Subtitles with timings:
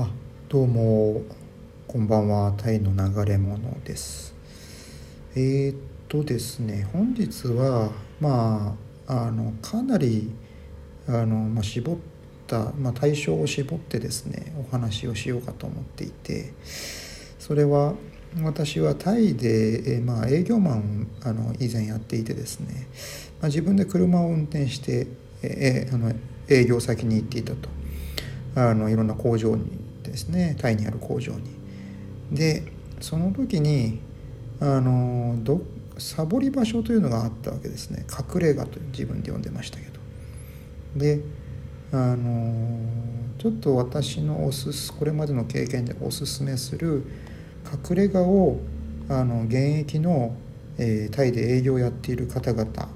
[0.00, 0.08] あ
[0.48, 1.22] どうも。
[1.88, 2.54] こんばんは。
[2.56, 4.32] タイの流れ者です。
[5.34, 5.76] えー、っ
[6.06, 6.88] とですね。
[6.92, 7.90] 本日は
[8.20, 8.76] ま
[9.08, 10.30] ああのかなり
[11.08, 11.96] あの、まあ、絞っ
[12.46, 16.52] た、まあ、対象を絞ってですねお話をしようかと思っていて
[17.40, 17.94] それは
[18.40, 22.86] 私はタイで、えまあ、営業マンをあの以前やっていてですね、
[23.40, 25.08] まあ、自分で車を運転して、
[25.42, 26.12] えあの
[26.48, 27.78] 営業先に行っていたと。
[28.58, 31.42] あのいろんな工場にですねタイにある工場に。
[32.32, 32.64] で
[33.00, 34.00] その時に
[34.60, 35.62] あのど
[35.98, 39.98] サボり場所というのがあったわけですね隠れ家と自分で呼んでましたけど。
[40.96, 41.20] で
[41.90, 42.78] あの
[43.38, 47.04] ちょっと私のおすすこれまでの経験でおすすめする
[47.90, 48.58] 隠れ家を
[49.08, 50.36] あの現役の、
[50.76, 52.88] えー、タイで営業をやっている方々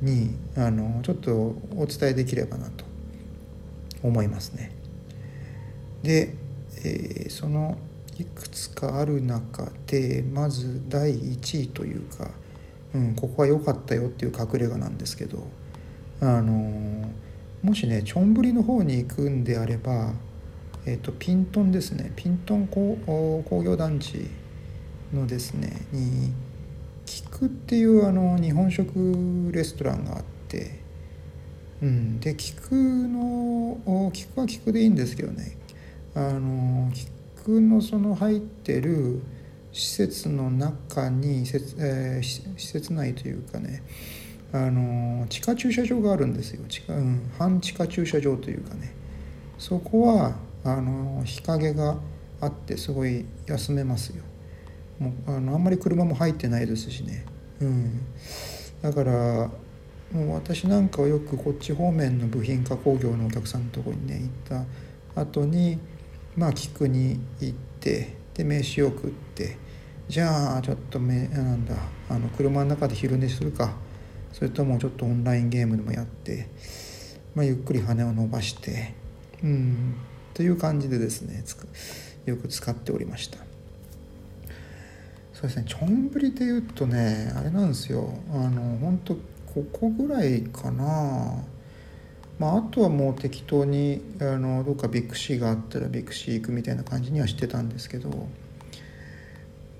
[0.00, 1.32] にあのちょっと
[1.76, 2.84] お伝えできればなと
[4.02, 4.70] 思いますね。
[6.02, 6.34] で、
[6.86, 7.76] えー、その
[8.18, 12.30] いくつかある中でまず第1位というか、
[12.94, 15.46] うん、ここは良かったよっていう隠れ家なんですけど
[16.20, 17.10] あの
[17.62, 20.12] もしねチョンブリの方に行くんであれば、
[20.86, 22.12] えーと、ピントンですね。
[22.14, 24.28] ピントン工業団地
[25.12, 26.32] のですねに
[27.04, 30.86] 菊っていうあの日本食レストランがあって
[31.82, 35.56] うん、で菊の菊は菊でいいんですけどね。
[36.16, 36.90] あの
[37.36, 39.20] 菊のその入ってる
[39.70, 43.82] 施設の中に施設,、えー、施設内というかね
[44.52, 46.64] あの地下駐車場があるんですよ。
[46.68, 48.94] 地下、うん、半地下駐車場というかね。
[49.58, 51.98] そこはあの日陰が
[52.40, 54.22] あってすごい休めますよ。
[54.98, 57.26] もうあのあんまり車も入ってないですしね。
[57.60, 58.00] うん。
[58.80, 59.50] だから
[60.12, 64.64] もう私なんかはよくこっち方面の部品加工業のお客さんのとこにね行っ
[65.14, 65.78] た後に
[66.36, 69.56] まあ菊に行ってで飯を食って
[70.08, 71.74] じゃあちょっとめなんだ
[72.08, 73.74] あの車の中で昼寝するか。
[74.32, 76.46] それともちょっとオンラインゲームでもやって、
[77.34, 78.92] まあ、ゆっくり羽を伸ばして
[79.42, 79.94] うん
[80.34, 81.42] という感じでですね
[82.26, 83.38] よく使っておりました。
[85.32, 88.12] そうですねちょんぶりで言うとねあれなんですよ。
[88.30, 89.14] あの本当
[89.46, 91.42] ここぐらいかな。
[92.38, 98.28] まあ、あとはもう適当にあのどっかビッグシーがあったらビッグシー行くみたいな感じにはしてたんですけど。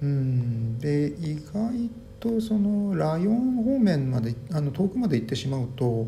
[0.03, 1.91] うんで意外
[2.21, 6.06] とそのライオン方面まであの遠くまで行ってしまうと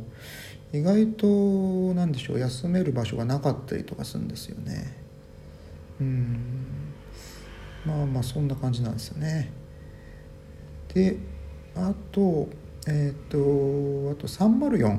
[0.73, 1.27] 意外と
[1.95, 4.95] 何でしょう休める場所がなかったりとかするんですよね。
[6.01, 6.39] うん。
[7.87, 9.51] まあまあそんな感じなんですよね。
[10.93, 11.17] で
[11.75, 12.49] あと
[12.87, 14.99] えっ、ー、とあと304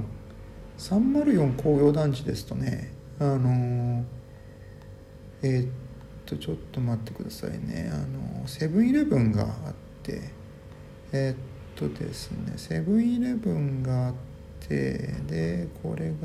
[0.79, 4.05] 304工業団地ですとねあの
[5.41, 5.69] えー、っ
[6.25, 7.91] とちょっと待ってくださいね。
[7.93, 9.73] あのセブンイレブンがあっ
[10.03, 10.21] て
[11.11, 11.35] えー、っ
[11.75, 14.13] とですねセブンイレブンがあっ
[14.67, 14.97] て
[15.27, 16.15] でこれが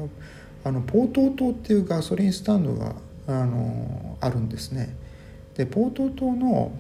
[0.65, 2.95] あのポートー島っていうガソリンスタンドが
[3.27, 4.97] あのあるんですね。
[5.57, 6.73] でポートー島の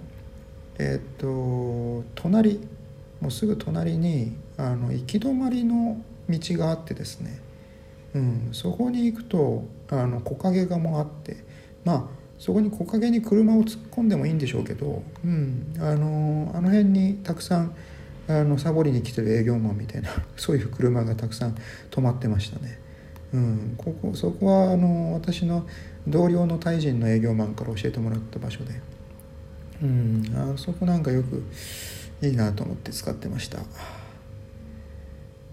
[0.78, 2.60] えっと隣
[3.20, 7.43] もうすぐ隣にあの行き止まりの道があってですね
[8.14, 11.36] うん、そこに行くとあの木陰がもあって
[11.84, 12.04] まあ
[12.38, 17.74] そこに木陰に車を突っ込んでもいいんでしょうけど、うん、あのあの辺にたくさん
[18.28, 21.54] あのサボりに来てる営業マンみたいな そういう車がたくさん
[21.90, 22.78] 止まってましたね。
[23.32, 25.66] うん、ここそこはあの私の
[26.06, 28.80] 同僚のタイ人の営業マンから教えてもらった場所で、
[29.82, 31.42] うん、あそこなんかよく
[32.22, 33.58] いいなと思って使ってました。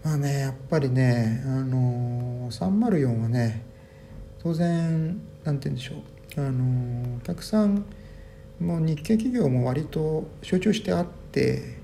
[0.03, 3.63] まあねやっぱりねあの304はね
[4.43, 6.47] 当然何て言うんでしょう。
[6.47, 7.85] あのお客さん
[8.59, 11.81] も日系企業も割と集中してあって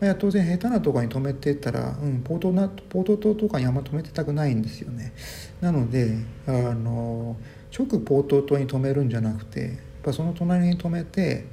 [0.00, 5.12] いや当然下手なとこに止めてたら、うん、ポートなポート島とかにあんま止めてたくないんですよね。
[5.60, 6.16] なので
[6.46, 7.36] あの
[7.76, 9.70] 直ポート島に止めるんじゃなくてやっ
[10.02, 11.44] ぱその隣に止めて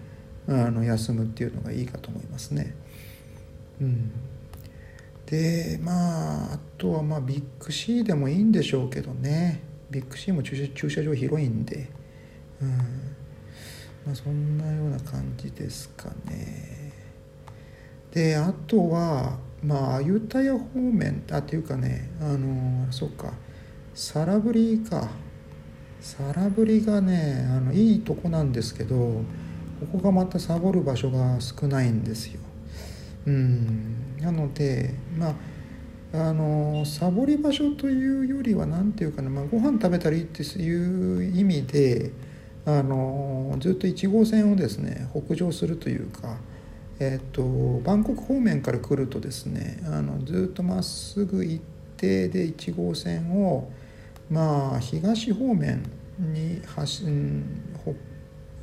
[0.47, 2.73] あの休むっていうのがいいかと思いますね。
[3.81, 4.11] うん。
[5.27, 9.61] でまああとはまあビッグシーでもいいんでしょうけどね。
[9.91, 11.89] ビッグシーも駐車場広いんで。
[12.61, 12.77] うん。
[14.05, 16.93] まあそんなような感じですかね。
[18.11, 23.33] であとはまあアユタヤ方面あっていうかねあのそっか。
[23.93, 25.09] サラブリか。
[25.99, 29.25] サラブリがねあのいいとこなんですけどこ
[29.91, 32.39] こがまたサボる場所が少ないんですよ。
[33.25, 34.06] うん。
[34.21, 35.35] なのでまあ
[36.13, 42.11] あのサボり場所というよりは何て言うかな、まあ、ご飯食べたらいいっていう意味で
[42.65, 46.37] あのずっと1号線をですね北上するというか、
[46.99, 47.41] えっと
[47.83, 51.63] バンコク方面から来るとですねあのずっとまっすぐ行っ
[51.97, 53.69] てで1号線を
[54.29, 55.83] まあ東方面
[56.19, 57.05] に走、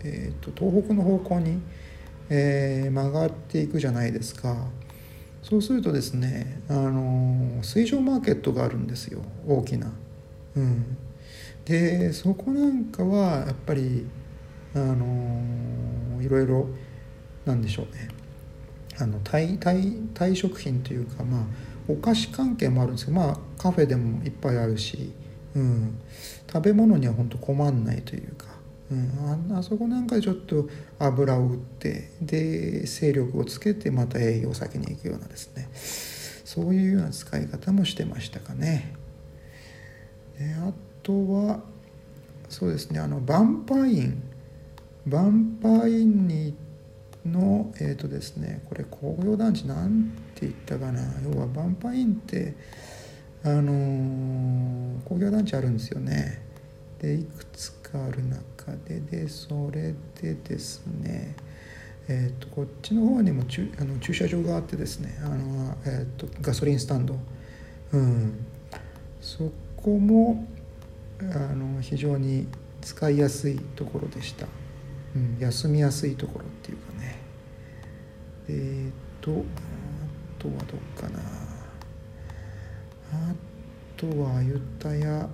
[0.02, 1.60] えーと、東北の方向に、
[2.28, 4.56] えー、曲がっていくじゃないですか。
[5.44, 9.92] そうするとですね、あの水上マーケットがあるんですよ大きな。
[10.56, 10.96] うん、
[11.66, 14.06] でそこなんかはやっぱり
[14.74, 16.66] あのいろいろ
[17.44, 18.08] なんでしょうね。
[18.98, 21.44] あの対対対食品というかまあ
[21.88, 25.12] お菓子関係もあるんですけどまあカフェでもいっぱいあるし、
[25.54, 25.98] うん、
[26.50, 28.46] 食べ物には本当困んないというか、
[28.94, 30.68] うん、ああそこなんかちょっと
[30.98, 35.68] 油を売ってで勢力をつけてまた営業先に行くようなですね。
[36.44, 38.94] そういうような使い方もしてましたかね。
[40.38, 41.60] であとは
[42.48, 43.00] そうですね。
[43.00, 44.22] あのバンパイン。
[45.06, 46.54] バンパインに
[47.26, 51.02] のえっ、ー、とですねこれ工業団地なんて言ったかな。
[51.22, 52.54] 要はバンパインって
[53.42, 56.40] あのー、工業団地あるんですよね。
[57.00, 58.53] でいくつかある中
[58.86, 61.34] ででそれでですね
[62.06, 67.16] えーと、こっちの方にも駐あの駐車場があってですねあの、えーと、ガソリンスタンド、
[67.92, 68.44] うん、
[69.22, 70.46] そこも
[71.20, 71.24] あ
[71.54, 72.46] の非常に
[72.82, 74.46] 使いやすいところでした、
[75.16, 77.16] うん、休みやすいところっていうかね。
[78.48, 78.90] えっ、ー、
[79.22, 81.20] とあとはどっかな。
[83.12, 83.34] あ
[83.96, 85.26] とはアユタヤ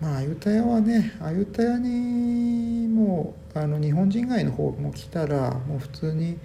[0.00, 6.38] まあアユタヤはねアユタヤにもうあの日本人街の方も来たらもう普通に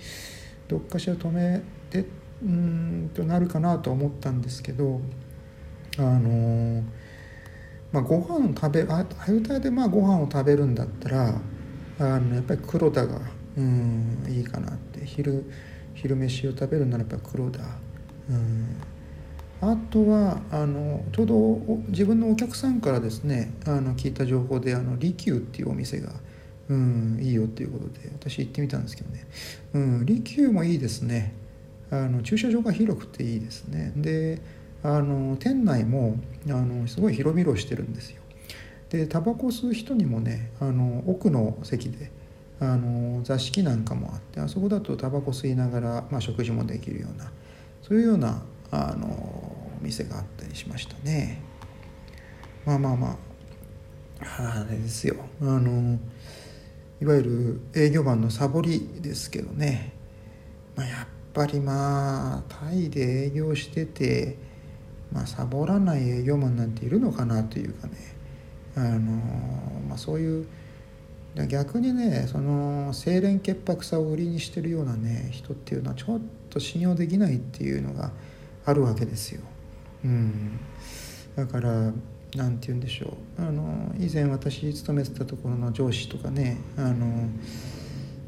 [0.68, 2.06] どっかしら止めて
[2.44, 5.00] うんとなるかなと思ったんですけど
[5.98, 6.84] あの
[7.92, 11.42] まあ、ご飯を食べああゆたやでまあご飯を食べるんだったら
[12.00, 13.22] あのやっぱり黒田が
[13.58, 15.06] うんいいかなって。
[15.06, 15.46] 昼
[15.94, 17.62] 昼飯を食べるならやっぱ黒田。
[18.30, 18.78] うん。
[19.62, 26.12] あとはあのちょうど自分のお客さんからですねあの聞いた情報であの利休っていうお店が、
[26.70, 29.26] うん、いいよっていうことで私行ってみたんですけどね、
[29.74, 31.34] うん、利休もいいですね。
[31.92, 33.94] あの駐車場が広くていいですね。
[33.96, 34.42] で
[34.84, 36.18] あの店内も
[36.48, 38.22] あのすごい広々してるんですよ。
[38.90, 42.12] でタバコ吸う人にもねあの奥の席で
[42.60, 47.32] あの座敷なんかもあってあそこだとタバコ吸いながら、まあ、食事もできるような
[47.82, 48.42] そういうような
[48.76, 51.42] あの店があったりしましたね。
[52.66, 53.18] まあまあま
[54.22, 55.16] ああれですよ。
[55.42, 56.00] あの
[57.02, 59.94] いわゆる営業マンのサボりですけどね、
[60.76, 64.38] まあ、やっぱりまあタイで営業してて
[65.16, 67.94] まあ、サボらない営業マンなんているのかなというかね。
[68.76, 69.00] あの、
[69.88, 70.48] まあ、そういう
[71.48, 78.12] 逆にねその清廉潔白さを売りにしてるようなね人っていうのはちょっと信用できないっていうのが
[78.66, 79.42] あるわけですよ。
[80.04, 80.60] うん、
[81.36, 81.92] だから
[82.36, 83.42] 何て言うんでしょう。
[83.42, 87.30] あの以前私勤めてたところの上司とかねあの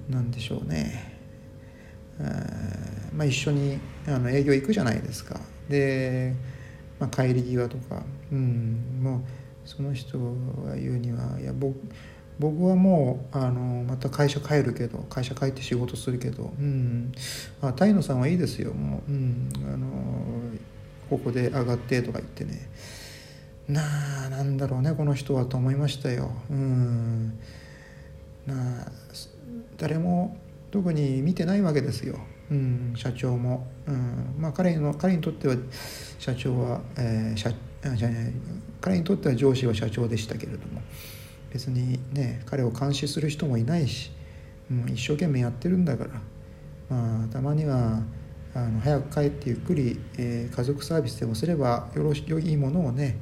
[0.09, 1.15] 何でしょうね。
[3.13, 5.39] まあ、一緒にあの営業行くじゃないですか。
[5.69, 6.33] で
[6.99, 9.21] まあ、帰り際とか、うん、もう
[9.65, 11.75] その人が言うにはいや僕
[12.39, 17.11] 僕はもうあのまた会社帰るけど会社帰って仕事するけど、うん、
[17.61, 19.87] あタイノさんはいいですよもう、うん、あの
[21.09, 22.69] ここで上がってとか言ってね。
[23.67, 23.81] な
[24.27, 26.31] あなんだろうねこの人はと思いましたよ。
[26.49, 27.39] うん。
[28.45, 28.91] なあ
[29.77, 30.37] 誰も
[30.71, 32.19] 特に見てないわけですよ。
[32.49, 34.35] うん、社長も、うん。
[34.37, 35.55] まあ、彼の彼にとっては
[36.17, 37.51] 社長は、えー、社
[37.95, 38.09] じゃ
[38.79, 40.81] 彼にとっては上司は社長でしたけれども。
[41.51, 44.11] 別にね彼を監視する人もいないし、
[44.71, 46.09] うん、一生懸命やってるんだから、
[46.89, 48.01] まあ、たまには
[48.53, 53.17] あの早く帰ってゆっくり、えー、家族サービスでもすればよろし良いものをね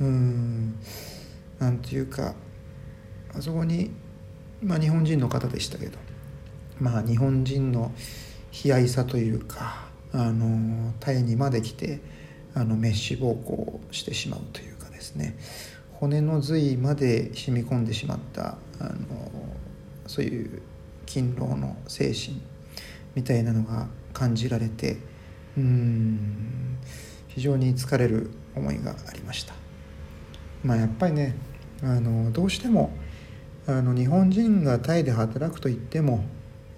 [0.00, 0.74] うん
[1.58, 2.34] なんていうか
[3.34, 3.90] あそこに、
[4.62, 5.98] まあ、日本人の方でしたけど
[6.80, 7.92] まあ日本人の
[8.64, 12.00] 悲哀さというかあのタイにまで来て
[12.54, 15.36] あのメッシ暴行してしまうというかですね。
[16.00, 19.30] 骨の髄まで染み込んでしまったあの
[20.06, 20.62] そういう
[21.04, 22.40] 勤労の精神
[23.14, 24.96] みたいなのが感じられて
[25.58, 26.78] うん
[27.28, 29.54] 非常に疲れる思いがありました。
[30.64, 31.36] まあ、やっぱりね
[31.82, 32.90] あのどうしても
[33.66, 36.24] あの日本人がタイで働くといっても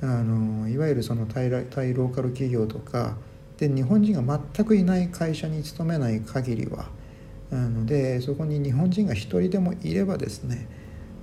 [0.00, 3.16] あのいわゆるそのタイローカル企業とか
[3.56, 6.88] で日本人が全くいない会社に勤めない限りは
[7.56, 10.68] のでそこに日本人が一人でもいればですね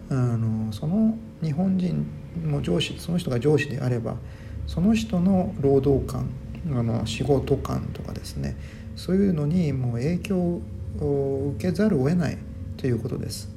[0.10, 2.06] あのその日本人
[2.46, 4.16] も上司その人が上司であれば
[4.68, 6.30] その人の労働観
[6.72, 8.56] あの仕事観とかですね
[8.96, 10.62] そういうのにもう影響
[11.00, 12.38] を受けざるを得ない
[12.78, 13.50] ということです。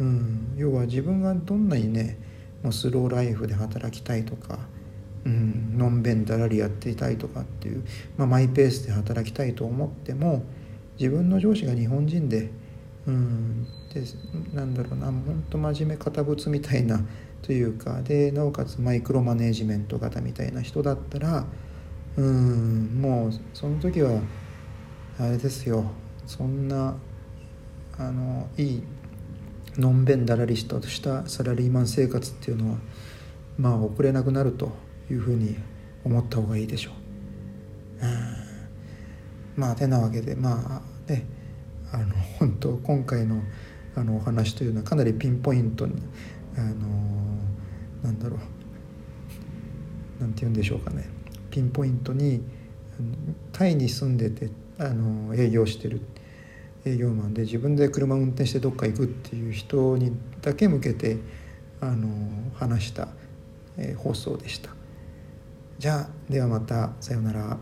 [0.00, 2.18] うん、要は自分がどんなにね
[2.62, 4.58] もうスローライフで働きたいとか、
[5.24, 7.84] うん、のんべんだらりやっていたいとかっていう、
[8.16, 10.44] まあ、マイペースで働きたいと思っても
[10.98, 12.50] 自分の上司が日本人で,、
[13.06, 14.02] うん、で
[14.52, 17.00] なんだろうな本当真面目堅物みたいな
[17.42, 21.46] というかでなおかつマイクロマネージメント型みたいな人だったら
[22.16, 24.20] うんもうその時は
[25.18, 25.84] あれですよ
[26.26, 26.96] そんな
[27.96, 28.82] あのいい
[29.76, 32.78] のんべんだらりとしたサラリーマン生活っていうのは
[33.56, 34.72] まあ送れなくなると
[35.10, 35.56] いうふうに
[36.04, 36.94] 思った方がいいでしょう。
[39.56, 41.26] まあてなわけでまあね
[41.92, 43.42] あの本当今回の
[43.96, 45.94] あのお話というのはかなりピンポイントに
[46.56, 46.68] あの
[48.02, 51.08] なんだろうなんて言うんでしょうかね
[51.50, 52.42] ピンポイントに
[53.52, 56.00] タイに住んでてあの営業してる
[56.84, 60.12] 営業マンで自分で車運転してどっか行くっていう人に
[60.42, 61.16] だけ向けて
[61.80, 62.08] あの
[62.54, 63.08] 話した、
[63.76, 64.70] えー、放送でした。
[65.78, 67.56] じゃあではまたさようなら。